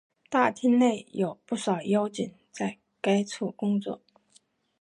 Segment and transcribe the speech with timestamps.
[0.31, 4.01] 大厅内有不少妖精在该处工作。